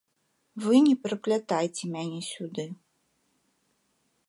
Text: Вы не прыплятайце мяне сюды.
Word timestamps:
Вы 0.63 0.75
не 0.87 0.95
прыплятайце 1.03 1.83
мяне 1.97 2.21
сюды. 2.31 2.65